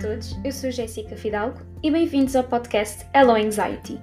[0.00, 4.00] todos, eu sou Jéssica Fidalgo e bem-vindos ao podcast Hello Anxiety.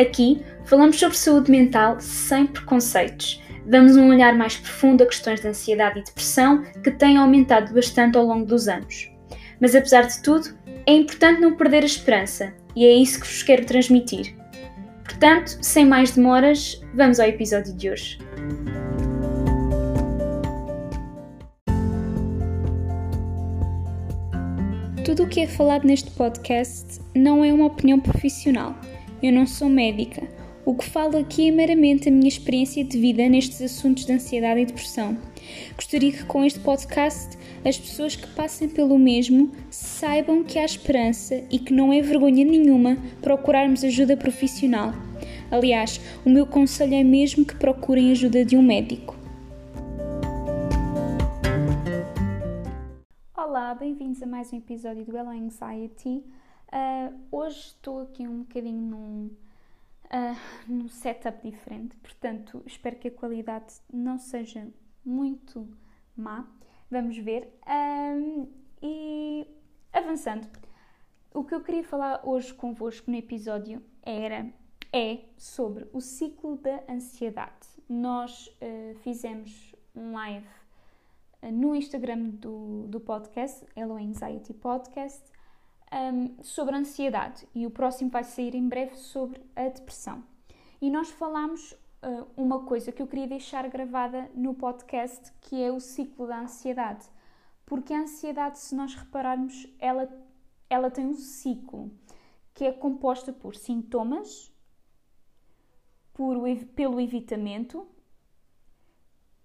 [0.00, 3.42] Aqui falamos sobre saúde mental sem preconceitos.
[3.66, 8.16] Damos um olhar mais profundo a questões de ansiedade e depressão que têm aumentado bastante
[8.16, 9.10] ao longo dos anos.
[9.60, 10.48] Mas apesar de tudo,
[10.86, 14.34] é importante não perder a esperança e é isso que vos quero transmitir.
[15.04, 18.18] Portanto, sem mais demoras, vamos ao episódio de hoje.
[25.04, 28.74] Tudo o que é falado neste podcast não é uma opinião profissional.
[29.22, 30.26] Eu não sou médica.
[30.64, 34.60] O que falo aqui é meramente a minha experiência de vida nestes assuntos de ansiedade
[34.60, 35.14] e depressão.
[35.76, 41.44] Gostaria que com este podcast as pessoas que passem pelo mesmo saibam que há esperança
[41.50, 44.94] e que não é vergonha nenhuma procurarmos ajuda profissional.
[45.50, 49.13] Aliás, o meu conselho é mesmo que procurem ajuda de um médico.
[53.78, 56.24] Bem-vindos a mais um episódio do Hello Anxiety.
[56.68, 59.26] Uh, hoje estou aqui um bocadinho num,
[60.04, 60.36] uh,
[60.68, 64.68] num setup diferente, portanto espero que a qualidade não seja
[65.04, 65.68] muito
[66.16, 66.48] má.
[66.88, 67.52] Vamos ver.
[67.66, 68.46] Um,
[68.80, 69.46] e
[69.92, 70.46] avançando,
[71.32, 74.52] o que eu queria falar hoje convosco no episódio era
[74.92, 77.66] é sobre o ciclo da ansiedade.
[77.88, 80.46] Nós uh, fizemos um live
[81.50, 85.22] no Instagram do, do podcast, Hello Anxiety Podcast,
[85.92, 90.24] um, sobre a ansiedade e o próximo vai sair em breve sobre a depressão.
[90.80, 95.70] E nós falamos uh, uma coisa que eu queria deixar gravada no podcast, que é
[95.70, 97.06] o ciclo da ansiedade.
[97.64, 100.08] Porque a ansiedade, se nós repararmos, ela,
[100.68, 101.90] ela tem um ciclo
[102.52, 104.52] que é composta por sintomas,
[106.12, 106.36] por,
[106.76, 107.86] pelo evitamento,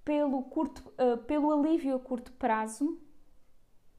[0.09, 2.99] pelo, curto, uh, pelo alívio a curto prazo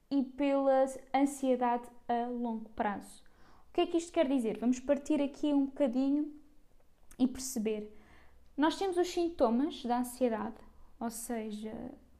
[0.09, 0.83] e pela
[1.15, 3.23] ansiedade a longo prazo.
[3.69, 4.57] O que é que isto quer dizer?
[4.57, 6.29] Vamos partir aqui um bocadinho
[7.17, 7.97] e perceber.
[8.57, 10.57] Nós temos os sintomas da ansiedade,
[10.99, 11.73] ou seja,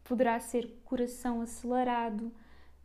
[0.05, 2.31] poderá ser coração acelerado,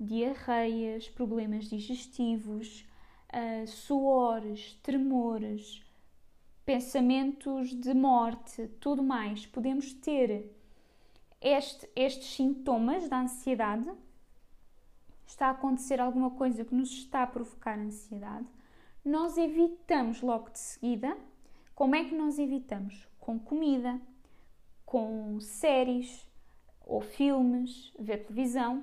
[0.00, 2.84] diarreias, problemas digestivos,
[3.32, 5.84] uh, suores, tremores,
[6.64, 9.47] pensamentos de morte, tudo mais.
[9.47, 10.53] Podemos ter
[11.41, 13.91] este, estes sintomas da ansiedade,
[15.26, 18.47] está a acontecer alguma coisa que nos está a provocar ansiedade,
[19.04, 21.16] nós evitamos logo de seguida.
[21.74, 23.06] Como é que nós evitamos?
[23.20, 24.00] Com comida,
[24.84, 26.26] com séries
[26.84, 28.78] ou filmes, ver televisão,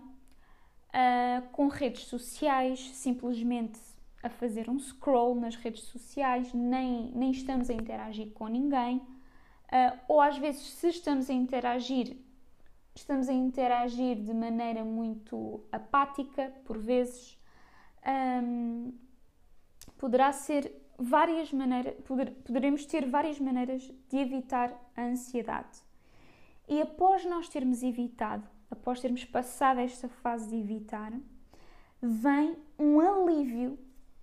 [0.90, 3.80] uh, com redes sociais, simplesmente
[4.22, 8.98] a fazer um scroll nas redes sociais, nem, nem estamos a interagir com ninguém.
[8.98, 12.16] Uh, ou às vezes, se estamos a interagir,
[12.96, 17.40] estamos a interagir de maneira muito apática, por vezes.
[18.06, 18.94] Um,
[19.98, 25.82] poderá ser várias maneiras, poder, poderemos ter várias maneiras de evitar a ansiedade.
[26.68, 31.12] E após nós termos evitado, após termos passado esta fase de evitar,
[32.02, 33.78] vem um alívio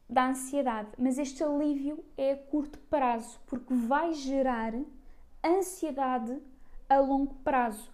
[0.08, 4.74] da ansiedade, mas este alívio é a curto prazo, porque vai gerar
[5.44, 6.40] ansiedade
[6.88, 7.90] a longo prazo.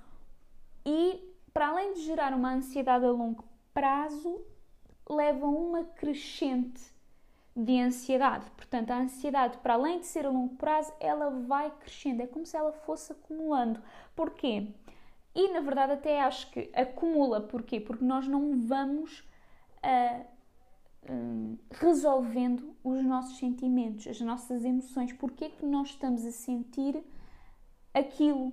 [0.86, 4.40] E para além de gerar uma ansiedade a longo prazo,
[5.10, 6.80] leva a uma crescente
[7.56, 8.48] de ansiedade.
[8.50, 12.22] Portanto, a ansiedade, para além de ser a longo prazo, ela vai crescendo.
[12.22, 13.82] É como se ela fosse acumulando.
[14.14, 14.68] Porquê?
[15.34, 17.40] E na verdade, até acho que acumula.
[17.40, 17.80] Porquê?
[17.80, 19.20] Porque nós não vamos
[19.82, 20.26] uh,
[21.10, 25.12] um, resolvendo os nossos sentimentos, as nossas emoções.
[25.12, 27.02] Porquê que nós estamos a sentir
[27.92, 28.52] aquilo?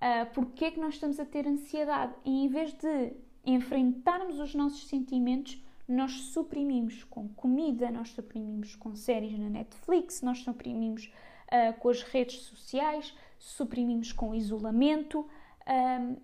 [0.00, 3.12] Uh, porque é que nós estamos a ter ansiedade e em vez de
[3.44, 10.38] enfrentarmos os nossos sentimentos, nós suprimimos com comida, nós suprimimos com séries na Netflix, nós
[10.38, 11.12] suprimimos
[11.46, 15.26] uh, com as redes sociais, suprimimos com isolamento
[15.66, 16.16] um,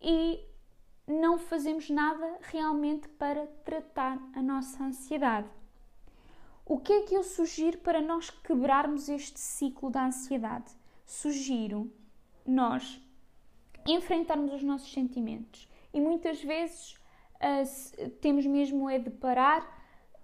[0.00, 0.40] e
[1.06, 5.48] não fazemos nada realmente para tratar a nossa ansiedade.
[6.64, 10.72] O que é que eu sugiro para nós quebrarmos este ciclo da ansiedade?
[11.04, 11.92] Sugiro
[12.46, 13.02] nós
[13.86, 15.68] enfrentarmos os nossos sentimentos.
[15.92, 16.94] E muitas vezes
[17.36, 19.78] uh, temos mesmo é de parar,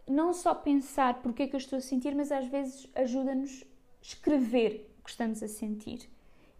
[0.09, 3.65] não só pensar porque é que eu estou a sentir, mas às vezes ajuda-nos
[4.01, 6.09] escrever o que estamos a sentir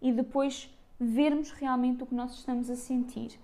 [0.01, 3.39] e depois vermos realmente o que nós estamos a sentir.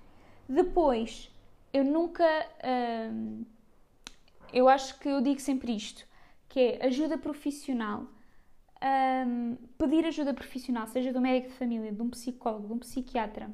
[0.48, 1.32] Depois,
[1.72, 2.26] eu nunca.
[2.60, 3.46] Uh,
[4.52, 6.06] eu acho que eu digo sempre isto,
[6.48, 8.06] que é ajuda profissional.
[8.84, 13.50] Um, pedir ajuda profissional, seja do médico de família, de um psicólogo, de um psiquiatra,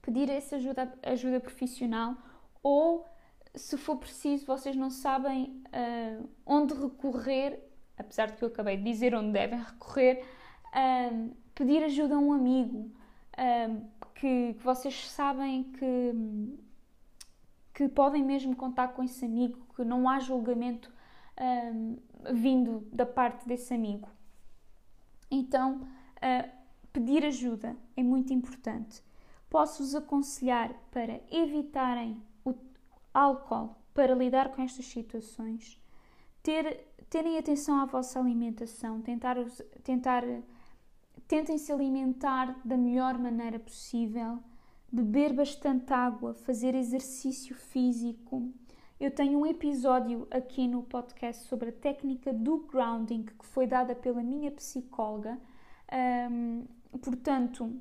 [0.00, 2.16] pedir essa ajuda, ajuda profissional
[2.62, 3.06] ou
[3.54, 7.60] se for preciso, vocês não sabem uh, onde recorrer,
[7.96, 10.24] apesar de que eu acabei de dizer onde devem recorrer,
[10.68, 12.90] uh, pedir ajuda a um amigo,
[13.38, 13.84] uh,
[14.14, 16.56] que, que, vocês sabem que,
[17.74, 20.92] que podem mesmo contar com esse amigo, que não há julgamento
[22.32, 24.08] vindo da parte desse amigo.
[25.30, 25.86] Então,
[26.92, 29.02] pedir ajuda é muito importante.
[29.50, 32.22] Posso-vos aconselhar para evitarem
[33.12, 35.80] álcool para lidar com estas situações,
[36.42, 39.36] ter, terem atenção à vossa alimentação, tentar,
[39.84, 40.24] tentar
[41.28, 44.40] tentem se alimentar da melhor maneira possível,
[44.90, 48.52] beber bastante água, fazer exercício físico.
[49.04, 53.94] Eu tenho um episódio aqui no podcast sobre a técnica do grounding que foi dada
[53.94, 55.38] pela minha psicóloga,
[56.30, 56.64] um,
[57.02, 57.78] portanto,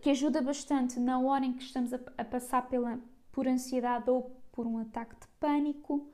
[0.00, 3.00] que ajuda bastante na hora em que estamos a, a passar pela,
[3.32, 6.08] por ansiedade ou por um ataque de pânico.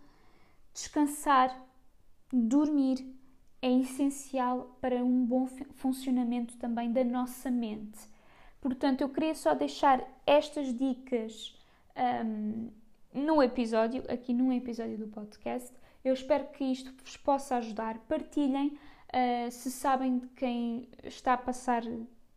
[0.73, 1.55] Descansar,
[2.33, 3.07] dormir
[3.61, 7.99] é essencial para um bom funcionamento também da nossa mente.
[8.59, 11.55] Portanto, eu queria só deixar estas dicas
[12.25, 12.71] um,
[13.13, 15.73] no episódio, aqui num episódio do podcast.
[16.05, 17.99] Eu espero que isto vos possa ajudar.
[18.09, 21.83] Partilhem uh, se sabem de quem está a passar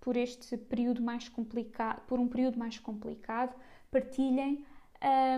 [0.01, 3.55] por este período mais complicado, por um período mais complicado.
[3.89, 4.65] Partilhem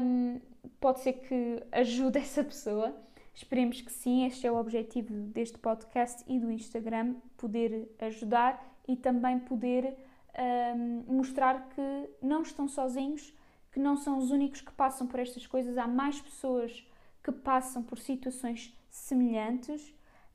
[0.02, 0.42] um,
[0.80, 2.96] pode ser que ajude essa pessoa.
[3.34, 8.96] Esperemos que sim, este é o objetivo deste podcast e do Instagram: poder ajudar e
[8.96, 9.96] também poder
[10.76, 13.34] um, mostrar que não estão sozinhos,
[13.78, 16.84] que não são os únicos que passam por estas coisas, há mais pessoas
[17.24, 19.90] que passam por situações semelhantes.